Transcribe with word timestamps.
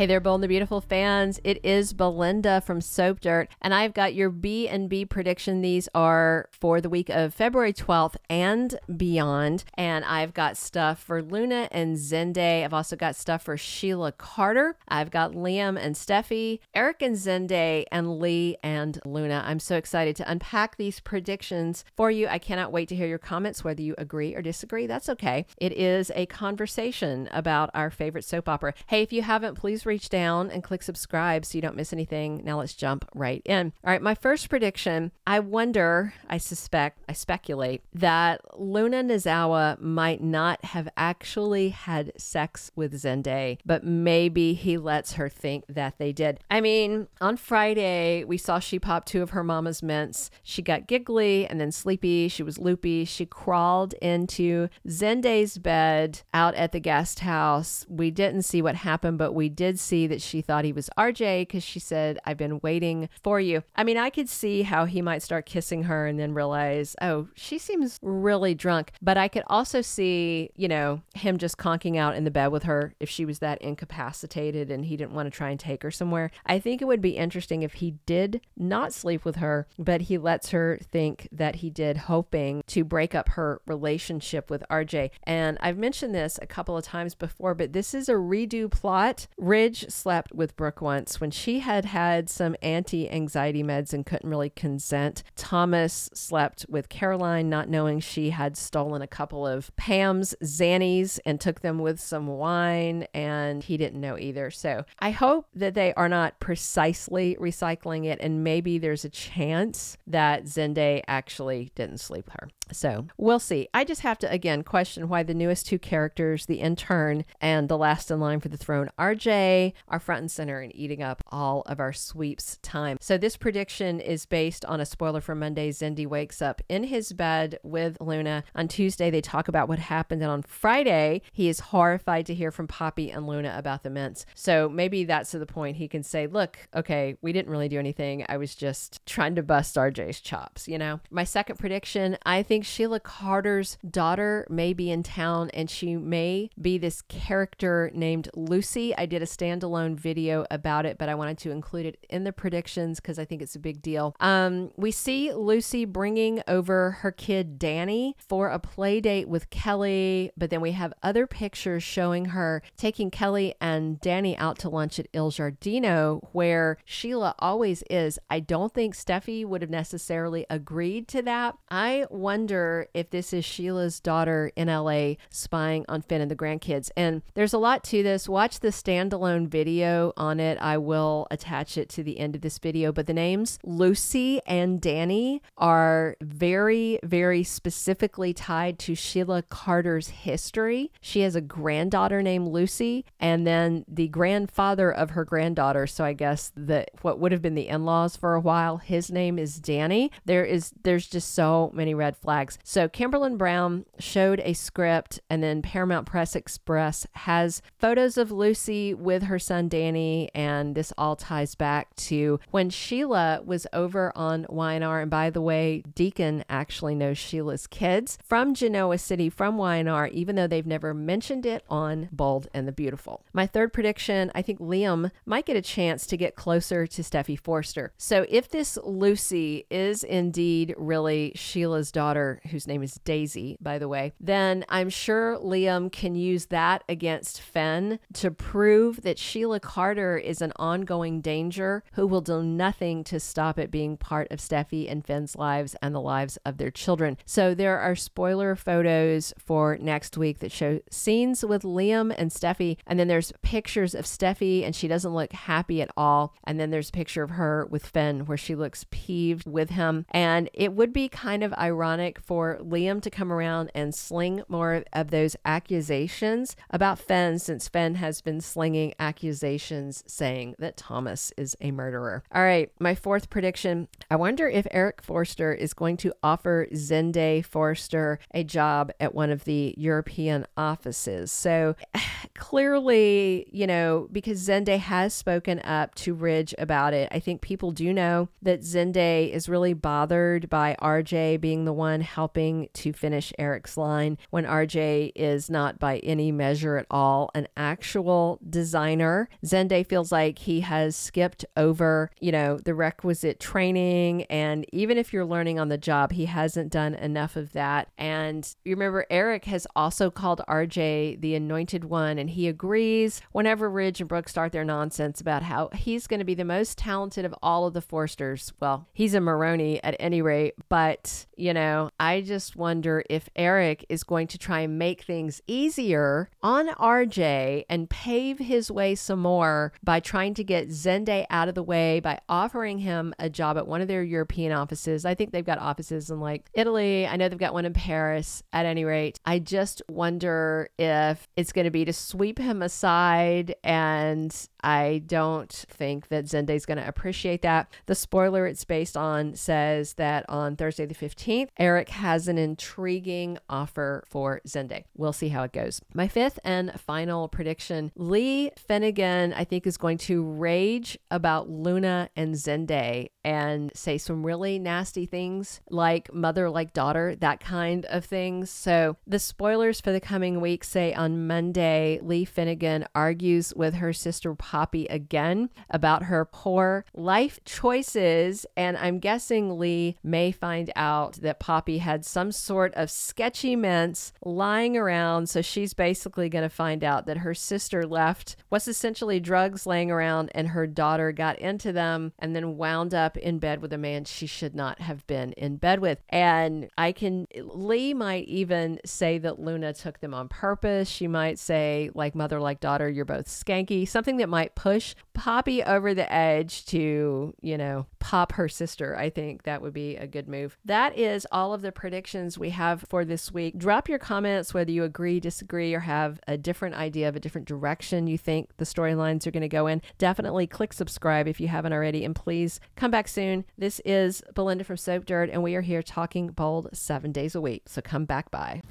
Hey 0.00 0.06
there, 0.06 0.18
Bold 0.18 0.36
and 0.36 0.44
the 0.44 0.48
Beautiful 0.48 0.80
fans. 0.80 1.40
It 1.44 1.62
is 1.62 1.92
Belinda 1.92 2.62
from 2.62 2.80
Soap 2.80 3.20
Dirt, 3.20 3.50
and 3.60 3.74
I've 3.74 3.92
got 3.92 4.14
your 4.14 4.30
B 4.30 4.66
and 4.66 4.88
B 4.88 5.04
prediction. 5.04 5.60
These 5.60 5.90
are 5.94 6.48
for 6.52 6.80
the 6.80 6.88
week 6.88 7.10
of 7.10 7.34
February 7.34 7.74
12th 7.74 8.16
and 8.30 8.78
beyond. 8.96 9.64
And 9.74 10.06
I've 10.06 10.32
got 10.32 10.56
stuff 10.56 11.02
for 11.02 11.20
Luna 11.20 11.68
and 11.70 11.98
Zende. 11.98 12.64
I've 12.64 12.72
also 12.72 12.96
got 12.96 13.14
stuff 13.14 13.42
for 13.42 13.58
Sheila 13.58 14.12
Carter. 14.12 14.78
I've 14.88 15.10
got 15.10 15.32
Liam 15.32 15.78
and 15.78 15.94
Steffy, 15.94 16.60
Eric 16.74 17.02
and 17.02 17.16
Zende, 17.16 17.84
and 17.92 18.18
Li 18.18 18.56
and 18.62 18.98
Luna. 19.04 19.44
I'm 19.44 19.60
so 19.60 19.76
excited 19.76 20.16
to 20.16 20.30
unpack 20.30 20.78
these 20.78 21.00
predictions 21.00 21.84
for 21.94 22.10
you. 22.10 22.26
I 22.26 22.38
cannot 22.38 22.72
wait 22.72 22.88
to 22.88 22.96
hear 22.96 23.06
your 23.06 23.18
comments, 23.18 23.64
whether 23.64 23.82
you 23.82 23.94
agree 23.98 24.34
or 24.34 24.40
disagree. 24.40 24.86
That's 24.86 25.10
okay. 25.10 25.44
It 25.58 25.74
is 25.74 26.10
a 26.14 26.24
conversation 26.24 27.28
about 27.32 27.68
our 27.74 27.90
favorite 27.90 28.24
soap 28.24 28.48
opera. 28.48 28.72
Hey, 28.86 29.02
if 29.02 29.12
you 29.12 29.20
haven't, 29.20 29.56
please 29.56 29.84
reach 29.90 30.08
down 30.08 30.50
and 30.52 30.62
click 30.62 30.84
subscribe 30.84 31.44
so 31.44 31.58
you 31.58 31.62
don't 31.62 31.76
miss 31.76 31.92
anything. 31.92 32.42
Now 32.44 32.60
let's 32.60 32.74
jump 32.74 33.04
right 33.12 33.42
in. 33.44 33.72
All 33.84 33.90
right, 33.90 34.00
my 34.00 34.14
first 34.14 34.48
prediction 34.48 35.10
I 35.26 35.40
wonder, 35.40 36.14
I 36.28 36.38
suspect, 36.38 37.00
I 37.08 37.12
speculate 37.12 37.82
that 37.92 38.40
Luna 38.58 39.02
Nozawa 39.02 39.80
might 39.80 40.22
not 40.22 40.64
have 40.64 40.88
actually 40.96 41.70
had 41.70 42.12
sex 42.16 42.70
with 42.76 43.00
Zende, 43.00 43.58
but 43.66 43.84
maybe 43.84 44.54
he 44.54 44.78
lets 44.78 45.14
her 45.14 45.28
think 45.28 45.64
that 45.68 45.98
they 45.98 46.12
did. 46.12 46.40
I 46.50 46.60
mean, 46.60 47.08
on 47.20 47.36
Friday, 47.36 48.24
we 48.24 48.38
saw 48.38 48.58
she 48.58 48.78
popped 48.78 49.08
two 49.08 49.22
of 49.22 49.30
her 49.30 49.44
mama's 49.44 49.82
mints. 49.82 50.30
She 50.42 50.62
got 50.62 50.86
giggly 50.86 51.46
and 51.46 51.60
then 51.60 51.72
sleepy. 51.72 52.28
She 52.28 52.42
was 52.42 52.58
loopy. 52.58 53.04
She 53.04 53.26
crawled 53.26 53.94
into 53.94 54.68
Zende's 54.86 55.58
bed 55.58 56.22
out 56.32 56.54
at 56.54 56.72
the 56.72 56.80
guest 56.80 57.20
house. 57.20 57.86
We 57.88 58.10
didn't 58.10 58.42
see 58.42 58.62
what 58.62 58.76
happened, 58.76 59.18
but 59.18 59.32
we 59.32 59.48
did 59.48 59.69
see 59.78 60.06
that 60.06 60.22
she 60.22 60.40
thought 60.40 60.64
he 60.64 60.72
was 60.72 60.90
RJ 60.98 61.42
because 61.42 61.62
she 61.62 61.78
said, 61.78 62.18
I've 62.24 62.36
been 62.36 62.60
waiting 62.62 63.08
for 63.22 63.40
you. 63.40 63.62
I 63.76 63.84
mean, 63.84 63.96
I 63.96 64.10
could 64.10 64.28
see 64.28 64.62
how 64.62 64.84
he 64.84 65.02
might 65.02 65.22
start 65.22 65.46
kissing 65.46 65.84
her 65.84 66.06
and 66.06 66.18
then 66.18 66.34
realize, 66.34 66.96
oh, 67.00 67.28
she 67.34 67.58
seems 67.58 67.98
really 68.02 68.54
drunk. 68.54 68.92
But 69.02 69.16
I 69.16 69.28
could 69.28 69.44
also 69.46 69.80
see, 69.80 70.50
you 70.56 70.68
know, 70.68 71.02
him 71.14 71.38
just 71.38 71.58
conking 71.58 71.98
out 71.98 72.16
in 72.16 72.24
the 72.24 72.30
bed 72.30 72.48
with 72.48 72.64
her 72.64 72.94
if 73.00 73.08
she 73.08 73.24
was 73.24 73.38
that 73.40 73.60
incapacitated 73.62 74.70
and 74.70 74.84
he 74.84 74.96
didn't 74.96 75.14
want 75.14 75.26
to 75.26 75.36
try 75.36 75.50
and 75.50 75.60
take 75.60 75.82
her 75.82 75.90
somewhere. 75.90 76.30
I 76.46 76.58
think 76.58 76.80
it 76.80 76.86
would 76.86 77.02
be 77.02 77.16
interesting 77.16 77.62
if 77.62 77.74
he 77.74 77.92
did 78.06 78.40
not 78.56 78.92
sleep 78.92 79.24
with 79.24 79.36
her, 79.36 79.66
but 79.78 80.02
he 80.02 80.18
lets 80.18 80.50
her 80.50 80.78
think 80.90 81.28
that 81.32 81.56
he 81.56 81.70
did, 81.70 81.96
hoping 81.96 82.62
to 82.68 82.84
break 82.84 83.14
up 83.14 83.30
her 83.30 83.60
relationship 83.66 84.50
with 84.50 84.64
RJ. 84.70 85.10
And 85.24 85.58
I've 85.60 85.78
mentioned 85.78 86.14
this 86.14 86.38
a 86.40 86.46
couple 86.46 86.76
of 86.76 86.84
times 86.84 87.14
before, 87.14 87.54
but 87.54 87.72
this 87.72 87.94
is 87.94 88.08
a 88.08 88.14
redo 88.14 88.70
plot. 88.70 89.26
Ridge 89.60 89.90
slept 89.90 90.32
with 90.32 90.56
Brooke 90.56 90.80
once 90.80 91.20
when 91.20 91.30
she 91.30 91.58
had 91.58 91.84
had 91.84 92.30
some 92.30 92.56
anti 92.62 93.10
anxiety 93.10 93.62
meds 93.62 93.92
and 93.92 94.06
couldn't 94.06 94.30
really 94.30 94.48
consent. 94.48 95.22
Thomas 95.36 96.08
slept 96.14 96.64
with 96.70 96.88
Caroline, 96.88 97.50
not 97.50 97.68
knowing 97.68 98.00
she 98.00 98.30
had 98.30 98.56
stolen 98.56 99.02
a 99.02 99.06
couple 99.06 99.46
of 99.46 99.70
Pam's 99.76 100.34
Xannies 100.42 101.20
and 101.26 101.38
took 101.38 101.60
them 101.60 101.78
with 101.78 102.00
some 102.00 102.26
wine, 102.26 103.06
and 103.12 103.62
he 103.62 103.76
didn't 103.76 104.00
know 104.00 104.16
either. 104.16 104.50
So 104.50 104.86
I 104.98 105.10
hope 105.10 105.48
that 105.54 105.74
they 105.74 105.92
are 105.92 106.08
not 106.08 106.40
precisely 106.40 107.36
recycling 107.38 108.06
it, 108.06 108.18
and 108.22 108.42
maybe 108.42 108.78
there's 108.78 109.04
a 109.04 109.10
chance 109.10 109.98
that 110.06 110.44
Zende 110.44 111.02
actually 111.06 111.70
didn't 111.74 112.00
sleep 112.00 112.24
with 112.24 112.34
her. 112.40 112.48
So 112.72 113.06
we'll 113.16 113.38
see. 113.38 113.68
I 113.74 113.84
just 113.84 114.02
have 114.02 114.18
to 114.18 114.30
again 114.30 114.62
question 114.62 115.08
why 115.08 115.22
the 115.22 115.34
newest 115.34 115.66
two 115.66 115.78
characters, 115.78 116.46
the 116.46 116.60
intern 116.60 117.24
and 117.40 117.68
the 117.68 117.78
last 117.78 118.10
in 118.10 118.20
line 118.20 118.40
for 118.40 118.48
the 118.48 118.56
throne, 118.56 118.90
RJ, 118.98 119.72
are 119.88 120.00
front 120.00 120.20
and 120.20 120.30
center 120.30 120.60
and 120.60 120.74
eating 120.74 121.02
up 121.02 121.22
all 121.28 121.62
of 121.62 121.80
our 121.80 121.92
sweeps 121.92 122.58
time. 122.62 122.96
So 123.00 123.18
this 123.18 123.36
prediction 123.36 124.00
is 124.00 124.26
based 124.26 124.64
on 124.64 124.80
a 124.80 124.86
spoiler 124.86 125.20
from 125.20 125.40
Monday. 125.40 125.70
Zende 125.70 126.06
wakes 126.06 126.42
up 126.42 126.62
in 126.68 126.84
his 126.84 127.12
bed 127.12 127.58
with 127.62 127.96
Luna. 128.00 128.44
On 128.54 128.68
Tuesday, 128.68 129.10
they 129.10 129.20
talk 129.20 129.48
about 129.48 129.68
what 129.68 129.78
happened. 129.78 130.22
And 130.22 130.30
on 130.30 130.42
Friday, 130.42 131.22
he 131.32 131.48
is 131.48 131.60
horrified 131.60 132.26
to 132.26 132.34
hear 132.34 132.50
from 132.50 132.66
Poppy 132.66 133.10
and 133.10 133.26
Luna 133.26 133.54
about 133.56 133.82
the 133.82 133.90
mints. 133.90 134.26
So 134.34 134.68
maybe 134.68 135.04
that's 135.04 135.30
to 135.30 135.38
the 135.38 135.46
point 135.46 135.76
he 135.76 135.88
can 135.88 136.02
say, 136.02 136.26
look, 136.26 136.58
okay, 136.74 137.16
we 137.22 137.32
didn't 137.32 137.50
really 137.50 137.68
do 137.68 137.78
anything. 137.78 138.24
I 138.28 138.36
was 138.36 138.54
just 138.54 139.04
trying 139.06 139.34
to 139.36 139.42
bust 139.42 139.76
RJ's 139.76 140.20
chops, 140.20 140.68
you 140.68 140.78
know? 140.78 141.00
My 141.10 141.24
second 141.24 141.58
prediction, 141.58 142.16
I 142.24 142.42
think 142.42 142.59
Sheila 142.64 143.00
Carter's 143.00 143.78
daughter 143.88 144.46
may 144.48 144.72
be 144.72 144.90
in 144.90 145.02
town 145.02 145.50
and 145.54 145.70
she 145.70 145.96
may 145.96 146.50
be 146.60 146.78
this 146.78 147.02
character 147.02 147.90
named 147.94 148.28
Lucy. 148.34 148.96
I 148.96 149.06
did 149.06 149.22
a 149.22 149.26
standalone 149.26 149.96
video 149.96 150.46
about 150.50 150.86
it, 150.86 150.98
but 150.98 151.08
I 151.08 151.14
wanted 151.14 151.38
to 151.38 151.50
include 151.50 151.86
it 151.86 152.06
in 152.08 152.24
the 152.24 152.32
predictions 152.32 153.00
because 153.00 153.18
I 153.18 153.24
think 153.24 153.42
it's 153.42 153.56
a 153.56 153.60
big 153.60 153.82
deal. 153.82 154.14
Um, 154.20 154.70
we 154.76 154.90
see 154.90 155.32
Lucy 155.32 155.84
bringing 155.84 156.42
over 156.48 156.92
her 156.92 157.12
kid 157.12 157.58
Danny 157.58 158.16
for 158.18 158.48
a 158.48 158.58
play 158.58 159.00
date 159.00 159.28
with 159.28 159.50
Kelly, 159.50 160.32
but 160.36 160.50
then 160.50 160.60
we 160.60 160.72
have 160.72 160.92
other 161.02 161.26
pictures 161.26 161.82
showing 161.82 162.26
her 162.26 162.62
taking 162.76 163.10
Kelly 163.10 163.54
and 163.60 164.00
Danny 164.00 164.36
out 164.36 164.58
to 164.58 164.68
lunch 164.68 164.98
at 164.98 165.08
Il 165.12 165.30
Giardino, 165.30 166.20
where 166.32 166.78
Sheila 166.84 167.34
always 167.38 167.82
is. 167.88 168.18
I 168.28 168.40
don't 168.40 168.74
think 168.74 168.94
Steffy 168.94 169.44
would 169.44 169.62
have 169.62 169.70
necessarily 169.70 170.46
agreed 170.50 171.08
to 171.08 171.22
that. 171.22 171.56
I 171.70 172.06
wonder 172.10 172.49
if 172.50 173.10
this 173.10 173.32
is 173.32 173.44
Sheila's 173.44 174.00
daughter 174.00 174.50
in 174.56 174.68
LA 174.68 175.14
spying 175.28 175.84
on 175.88 176.02
Finn 176.02 176.20
and 176.20 176.30
the 176.30 176.36
grandkids. 176.36 176.90
And 176.96 177.22
there's 177.34 177.52
a 177.52 177.58
lot 177.58 177.84
to 177.84 178.02
this. 178.02 178.28
Watch 178.28 178.60
the 178.60 178.68
standalone 178.68 179.48
video 179.48 180.12
on 180.16 180.40
it. 180.40 180.58
I 180.60 180.78
will 180.78 181.26
attach 181.30 181.78
it 181.78 181.88
to 181.90 182.02
the 182.02 182.18
end 182.18 182.34
of 182.34 182.42
this 182.42 182.58
video. 182.58 182.92
But 182.92 183.06
the 183.06 183.14
names 183.14 183.58
Lucy 183.64 184.40
and 184.46 184.80
Danny 184.80 185.42
are 185.56 186.16
very, 186.20 186.98
very 187.02 187.44
specifically 187.44 188.32
tied 188.32 188.78
to 188.80 188.94
Sheila 188.94 189.42
Carter's 189.42 190.08
history. 190.08 190.90
She 191.00 191.20
has 191.20 191.36
a 191.36 191.40
granddaughter 191.40 192.22
named 192.22 192.48
Lucy, 192.48 193.04
and 193.18 193.46
then 193.46 193.84
the 193.86 194.08
grandfather 194.08 194.90
of 194.90 195.10
her 195.10 195.24
granddaughter. 195.24 195.86
So 195.86 196.04
I 196.04 196.12
guess 196.12 196.52
that 196.56 196.90
what 197.02 197.18
would 197.18 197.32
have 197.32 197.42
been 197.42 197.54
the 197.54 197.68
in-laws 197.68 198.16
for 198.16 198.34
a 198.34 198.40
while, 198.40 198.78
his 198.78 199.10
name 199.10 199.38
is 199.38 199.60
Danny. 199.60 200.10
There 200.24 200.44
is 200.44 200.72
there's 200.82 201.06
just 201.06 201.34
so 201.34 201.70
many 201.74 201.94
red 201.94 202.16
flags. 202.16 202.29
So 202.62 202.88
Kimberlin 202.88 203.36
Brown 203.36 203.86
showed 203.98 204.40
a 204.44 204.52
script, 204.52 205.20
and 205.28 205.42
then 205.42 205.62
Paramount 205.62 206.06
Press 206.06 206.36
Express 206.36 207.06
has 207.12 207.62
photos 207.78 208.16
of 208.16 208.30
Lucy 208.30 208.94
with 208.94 209.24
her 209.24 209.38
son 209.38 209.68
Danny, 209.68 210.30
and 210.34 210.74
this 210.74 210.92
all 210.96 211.16
ties 211.16 211.54
back 211.54 211.94
to 211.96 212.38
when 212.50 212.70
Sheila 212.70 213.40
was 213.44 213.66
over 213.72 214.12
on 214.16 214.46
Y&R. 214.48 215.00
And 215.00 215.10
by 215.10 215.30
the 215.30 215.40
way, 215.40 215.82
Deacon 215.94 216.44
actually 216.48 216.94
knows 216.94 217.18
Sheila's 217.18 217.66
kids 217.66 218.18
from 218.22 218.54
Genoa 218.54 218.98
City, 218.98 219.28
from 219.28 219.56
Y&R, 219.56 220.06
even 220.08 220.36
though 220.36 220.46
they've 220.46 220.66
never 220.66 220.94
mentioned 220.94 221.46
it 221.46 221.64
on 221.68 222.08
Bold 222.12 222.48
and 222.54 222.68
the 222.68 222.72
Beautiful. 222.72 223.24
My 223.32 223.46
third 223.46 223.72
prediction 223.72 224.30
I 224.34 224.42
think 224.42 224.60
Liam 224.60 225.10
might 225.26 225.46
get 225.46 225.56
a 225.56 225.62
chance 225.62 226.06
to 226.06 226.16
get 226.16 226.36
closer 226.36 226.86
to 226.86 227.02
Steffy 227.02 227.38
Forrester. 227.38 227.92
So 227.96 228.26
if 228.28 228.48
this 228.48 228.78
Lucy 228.84 229.66
is 229.70 230.04
indeed 230.04 230.74
really 230.76 231.32
Sheila's 231.34 231.90
daughter, 231.90 232.19
whose 232.50 232.66
name 232.66 232.82
is 232.82 233.00
Daisy, 233.04 233.56
by 233.60 233.78
the 233.78 233.88
way, 233.88 234.12
then 234.20 234.64
I'm 234.68 234.90
sure 234.90 235.38
Liam 235.38 235.90
can 235.90 236.14
use 236.14 236.46
that 236.46 236.84
against 236.88 237.40
Finn 237.40 237.98
to 238.14 238.30
prove 238.30 239.02
that 239.02 239.18
Sheila 239.18 239.60
Carter 239.60 240.16
is 240.16 240.40
an 240.42 240.52
ongoing 240.56 241.20
danger 241.20 241.82
who 241.92 242.06
will 242.06 242.20
do 242.20 242.42
nothing 242.42 243.04
to 243.04 243.20
stop 243.20 243.58
it 243.58 243.70
being 243.70 243.96
part 243.96 244.30
of 244.30 244.38
Steffy 244.38 244.90
and 244.90 245.04
Finn's 245.04 245.36
lives 245.36 245.76
and 245.82 245.94
the 245.94 246.00
lives 246.00 246.38
of 246.44 246.58
their 246.58 246.70
children. 246.70 247.16
So 247.24 247.54
there 247.54 247.78
are 247.78 247.96
spoiler 247.96 248.56
photos 248.56 249.32
for 249.38 249.78
next 249.80 250.16
week 250.16 250.38
that 250.40 250.52
show 250.52 250.80
scenes 250.90 251.44
with 251.44 251.62
Liam 251.62 252.14
and 252.16 252.30
Steffy, 252.30 252.76
and 252.86 252.98
then 252.98 253.08
there's 253.08 253.32
pictures 253.42 253.94
of 253.94 254.04
Steffy 254.04 254.64
and 254.64 254.74
she 254.74 254.88
doesn't 254.88 255.14
look 255.14 255.32
happy 255.32 255.82
at 255.82 255.90
all. 255.96 256.34
And 256.44 256.58
then 256.58 256.70
there's 256.70 256.88
a 256.88 256.92
picture 256.92 257.22
of 257.22 257.30
her 257.30 257.66
with 257.70 257.86
Finn 257.86 258.26
where 258.26 258.36
she 258.36 258.54
looks 258.54 258.86
peeved 258.90 259.46
with 259.46 259.70
him. 259.70 260.06
And 260.10 260.48
it 260.54 260.72
would 260.72 260.92
be 260.92 261.08
kind 261.08 261.42
of 261.42 261.52
ironic 261.54 262.09
for 262.18 262.58
Liam 262.60 263.00
to 263.02 263.10
come 263.10 263.32
around 263.32 263.70
and 263.74 263.94
sling 263.94 264.42
more 264.48 264.84
of 264.92 265.10
those 265.10 265.36
accusations 265.44 266.56
about 266.70 266.98
Finn 266.98 267.38
since 267.38 267.68
Finn 267.68 267.96
has 267.96 268.20
been 268.20 268.40
slinging 268.40 268.94
accusations 268.98 270.02
saying 270.06 270.54
that 270.58 270.76
Thomas 270.76 271.32
is 271.36 271.56
a 271.60 271.70
murderer. 271.70 272.22
All 272.32 272.42
right, 272.42 272.70
my 272.80 272.94
fourth 272.94 273.30
prediction 273.30 273.88
I 274.10 274.16
wonder 274.16 274.48
if 274.48 274.66
Eric 274.70 275.02
Forrester 275.02 275.52
is 275.52 275.74
going 275.74 275.96
to 275.98 276.12
offer 276.22 276.66
Zende 276.72 277.44
Forrester 277.44 278.18
a 278.32 278.42
job 278.42 278.90
at 278.98 279.14
one 279.14 279.30
of 279.30 279.44
the 279.44 279.74
European 279.76 280.46
offices. 280.56 281.30
So 281.30 281.76
clearly, 282.34 283.48
you 283.52 283.66
know, 283.66 284.08
because 284.10 284.46
Zende 284.46 284.78
has 284.78 285.14
spoken 285.14 285.60
up 285.60 285.94
to 285.96 286.14
Ridge 286.14 286.54
about 286.58 286.94
it, 286.94 287.08
I 287.12 287.20
think 287.20 287.40
people 287.40 287.70
do 287.70 287.92
know 287.92 288.28
that 288.42 288.62
Zende 288.62 289.30
is 289.30 289.48
really 289.48 289.74
bothered 289.74 290.48
by 290.48 290.76
RJ 290.80 291.40
being 291.40 291.64
the 291.64 291.72
one 291.72 291.99
helping 292.02 292.68
to 292.74 292.92
finish 292.92 293.32
Eric's 293.38 293.76
line 293.76 294.18
when 294.30 294.44
RJ 294.44 295.12
is 295.14 295.50
not 295.50 295.78
by 295.78 295.98
any 295.98 296.32
measure 296.32 296.76
at 296.76 296.86
all 296.90 297.30
an 297.34 297.48
actual 297.56 298.38
designer. 298.48 299.28
Zende 299.44 299.86
feels 299.86 300.12
like 300.12 300.40
he 300.40 300.60
has 300.60 300.96
skipped 300.96 301.44
over, 301.56 302.10
you 302.20 302.32
know, 302.32 302.58
the 302.58 302.74
requisite 302.74 303.40
training. 303.40 304.24
And 304.24 304.66
even 304.72 304.98
if 304.98 305.12
you're 305.12 305.24
learning 305.24 305.58
on 305.58 305.68
the 305.68 305.78
job, 305.78 306.12
he 306.12 306.26
hasn't 306.26 306.72
done 306.72 306.94
enough 306.94 307.36
of 307.36 307.52
that. 307.52 307.88
And 307.98 308.54
you 308.64 308.74
remember, 308.74 309.06
Eric 309.10 309.44
has 309.46 309.66
also 309.76 310.10
called 310.10 310.40
RJ 310.48 311.20
the 311.20 311.34
anointed 311.34 311.84
one, 311.84 312.18
and 312.18 312.30
he 312.30 312.48
agrees 312.48 313.20
whenever 313.32 313.68
Ridge 313.68 314.00
and 314.00 314.08
Brooke 314.08 314.28
start 314.28 314.52
their 314.52 314.64
nonsense 314.64 315.20
about 315.20 315.42
how 315.42 315.68
he's 315.74 316.06
going 316.06 316.20
to 316.20 316.24
be 316.24 316.34
the 316.34 316.44
most 316.44 316.78
talented 316.78 317.24
of 317.24 317.34
all 317.42 317.66
of 317.66 317.74
the 317.74 317.82
Forresters. 317.82 318.52
Well, 318.60 318.88
he's 318.92 319.14
a 319.14 319.18
Marone 319.18 319.80
at 319.82 319.96
any 320.00 320.22
rate, 320.22 320.54
but, 320.68 321.26
you 321.36 321.52
know, 321.54 321.89
I 321.98 322.20
just 322.20 322.56
wonder 322.56 323.02
if 323.10 323.28
Eric 323.34 323.84
is 323.88 324.04
going 324.04 324.26
to 324.28 324.38
try 324.38 324.60
and 324.60 324.78
make 324.78 325.02
things 325.02 325.40
easier 325.46 326.30
on 326.42 326.68
RJ 326.68 327.64
and 327.68 327.90
pave 327.90 328.38
his 328.38 328.70
way 328.70 328.94
some 328.94 329.20
more 329.20 329.72
by 329.82 330.00
trying 330.00 330.34
to 330.34 330.44
get 330.44 330.68
Zende 330.68 331.26
out 331.30 331.48
of 331.48 331.54
the 331.54 331.62
way 331.62 332.00
by 332.00 332.20
offering 332.28 332.78
him 332.78 333.14
a 333.18 333.28
job 333.30 333.56
at 333.56 333.66
one 333.66 333.80
of 333.80 333.88
their 333.88 334.02
European 334.02 334.52
offices. 334.52 335.04
I 335.04 335.14
think 335.14 335.32
they've 335.32 335.44
got 335.44 335.58
offices 335.58 336.10
in 336.10 336.20
like 336.20 336.46
Italy. 336.54 337.06
I 337.06 337.16
know 337.16 337.28
they've 337.28 337.38
got 337.38 337.54
one 337.54 337.64
in 337.64 337.72
Paris 337.72 338.42
at 338.52 338.66
any 338.66 338.84
rate. 338.84 339.18
I 339.24 339.38
just 339.38 339.82
wonder 339.88 340.70
if 340.78 341.26
it's 341.36 341.52
going 341.52 341.64
to 341.64 341.70
be 341.70 341.84
to 341.84 341.92
sweep 341.92 342.38
him 342.38 342.62
aside 342.62 343.54
and 343.64 344.34
I 344.62 345.02
don't 345.06 345.52
think 345.52 346.08
that 346.08 346.26
Zende's 346.26 346.66
going 346.66 346.78
to 346.78 346.86
appreciate 346.86 347.42
that. 347.42 347.72
The 347.86 347.94
spoiler 347.94 348.46
it's 348.46 348.64
based 348.64 348.96
on 348.96 349.34
says 349.34 349.94
that 349.94 350.28
on 350.28 350.56
Thursday 350.56 350.86
the 350.86 350.94
15th, 350.94 351.48
Eric 351.58 351.79
has 351.88 352.28
an 352.28 352.38
intriguing 352.38 353.38
offer 353.48 354.04
for 354.06 354.40
Zende. 354.46 354.84
We'll 354.96 355.12
see 355.12 355.28
how 355.28 355.42
it 355.44 355.52
goes. 355.52 355.80
My 355.94 356.08
fifth 356.08 356.38
and 356.44 356.78
final 356.78 357.28
prediction 357.28 357.92
Li 357.96 358.50
Finnegan, 358.56 359.32
I 359.32 359.44
think, 359.44 359.66
is 359.66 359.76
going 359.76 359.98
to 359.98 360.22
rage 360.24 360.98
about 361.10 361.48
Luna 361.48 362.10
and 362.14 362.34
Zende 362.34 363.10
and 363.24 363.70
say 363.74 363.98
some 363.98 364.24
really 364.24 364.58
nasty 364.58 365.06
things 365.06 365.60
like 365.70 366.12
mother 366.12 366.50
like 366.50 366.72
daughter, 366.72 367.16
that 367.16 367.40
kind 367.40 367.84
of 367.86 368.04
things. 368.04 368.50
So 368.50 368.96
the 369.06 369.18
spoilers 369.18 369.80
for 369.80 369.92
the 369.92 370.00
coming 370.00 370.40
week 370.40 370.64
say 370.64 370.92
on 370.92 371.26
Monday, 371.26 372.00
Li 372.02 372.24
Finnegan 372.24 372.86
argues 372.94 373.54
with 373.54 373.74
her 373.74 373.92
sister 373.92 374.34
Poppy 374.34 374.86
again 374.86 375.50
about 375.68 376.04
her 376.04 376.24
poor 376.24 376.84
life 376.94 377.40
choices. 377.44 378.46
And 378.56 378.76
I'm 378.76 378.98
guessing 378.98 379.58
Li 379.58 379.96
may 380.02 380.32
find 380.32 380.72
out 380.74 381.14
that 381.14 381.40
Poppy 381.40 381.69
had 381.78 382.04
some 382.04 382.32
sort 382.32 382.74
of 382.74 382.90
sketchy 382.90 383.56
mints 383.56 384.12
lying 384.24 384.76
around. 384.76 385.28
So 385.28 385.42
she's 385.42 385.74
basically 385.74 386.28
going 386.28 386.42
to 386.42 386.48
find 386.48 386.84
out 386.84 387.06
that 387.06 387.18
her 387.18 387.34
sister 387.34 387.86
left 387.86 388.36
what's 388.48 388.68
essentially 388.68 389.20
drugs 389.20 389.66
laying 389.66 389.90
around 389.90 390.30
and 390.34 390.48
her 390.48 390.66
daughter 390.66 391.12
got 391.12 391.38
into 391.38 391.72
them 391.72 392.12
and 392.18 392.34
then 392.34 392.56
wound 392.56 392.94
up 392.94 393.16
in 393.16 393.38
bed 393.38 393.62
with 393.62 393.72
a 393.72 393.78
man 393.78 394.04
she 394.04 394.26
should 394.26 394.54
not 394.54 394.80
have 394.80 395.06
been 395.06 395.32
in 395.32 395.56
bed 395.56 395.80
with. 395.80 395.98
And 396.08 396.68
I 396.76 396.92
can, 396.92 397.26
Li 397.36 397.94
might 397.94 398.24
even 398.26 398.80
say 398.84 399.18
that 399.18 399.38
Luna 399.38 399.72
took 399.72 400.00
them 400.00 400.14
on 400.14 400.28
purpose. 400.28 400.88
She 400.88 401.06
might 401.06 401.38
say, 401.38 401.90
like 401.94 402.14
mother, 402.14 402.40
like 402.40 402.60
daughter, 402.60 402.88
you're 402.88 403.04
both 403.04 403.26
skanky, 403.26 403.88
something 403.88 404.18
that 404.18 404.28
might 404.28 404.54
push 404.54 404.94
Poppy 405.12 405.62
over 405.62 405.92
the 405.92 406.10
edge 406.10 406.64
to, 406.66 407.34
you 407.42 407.58
know, 407.58 407.86
pop 407.98 408.32
her 408.32 408.48
sister. 408.48 408.96
I 408.96 409.10
think 409.10 409.42
that 409.42 409.60
would 409.60 409.74
be 409.74 409.96
a 409.96 410.06
good 410.06 410.28
move. 410.28 410.56
That 410.64 410.96
is 410.96 411.26
all 411.30 411.52
of 411.60 411.62
the 411.62 411.72
predictions 411.72 412.38
we 412.38 412.50
have 412.50 412.84
for 412.88 413.04
this 413.04 413.30
week. 413.30 413.58
Drop 413.58 413.88
your 413.88 413.98
comments 413.98 414.54
whether 414.54 414.70
you 414.70 414.82
agree, 414.82 415.20
disagree, 415.20 415.74
or 415.74 415.80
have 415.80 416.18
a 416.26 416.38
different 416.38 416.74
idea 416.74 417.08
of 417.08 417.16
a 417.16 417.20
different 417.20 417.46
direction 417.46 418.06
you 418.06 418.16
think 418.16 418.48
the 418.56 418.64
storylines 418.64 419.26
are 419.26 419.30
going 419.30 419.42
to 419.42 419.48
go 419.48 419.66
in. 419.66 419.82
Definitely 419.98 420.46
click 420.46 420.72
subscribe 420.72 421.28
if 421.28 421.40
you 421.40 421.48
haven't 421.48 421.72
already, 421.72 422.04
and 422.04 422.16
please 422.16 422.60
come 422.76 422.90
back 422.90 423.08
soon. 423.08 423.44
This 423.58 423.80
is 423.84 424.22
Belinda 424.34 424.64
from 424.64 424.78
Soap 424.78 425.04
Dirt, 425.04 425.28
and 425.30 425.42
we 425.42 425.54
are 425.54 425.60
here 425.60 425.82
talking 425.82 426.28
bold 426.28 426.68
seven 426.72 427.12
days 427.12 427.34
a 427.34 427.40
week. 427.40 427.64
So 427.66 427.82
come 427.82 428.06
back 428.06 428.30
by. 428.30 428.62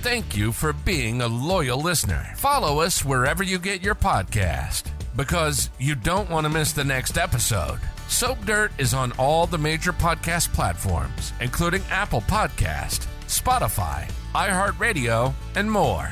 Thank 0.00 0.34
you 0.34 0.52
for 0.52 0.72
being 0.72 1.20
a 1.20 1.28
loyal 1.28 1.80
listener. 1.80 2.32
Follow 2.36 2.80
us 2.80 3.04
wherever 3.04 3.42
you 3.42 3.58
get 3.58 3.82
your 3.82 3.94
podcast 3.94 4.90
because 5.16 5.68
you 5.78 5.94
don't 5.94 6.30
want 6.30 6.44
to 6.44 6.50
miss 6.50 6.72
the 6.72 6.84
next 6.84 7.18
episode. 7.18 7.80
Soap 8.10 8.44
Dirt 8.44 8.72
is 8.76 8.92
on 8.92 9.12
all 9.12 9.46
the 9.46 9.56
major 9.56 9.92
podcast 9.92 10.52
platforms, 10.52 11.32
including 11.40 11.80
Apple 11.90 12.20
Podcast, 12.22 13.06
Spotify, 13.26 14.10
iHeartRadio, 14.34 15.32
and 15.54 15.70
more. 15.70 16.10